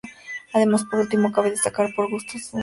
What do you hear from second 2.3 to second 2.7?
motete.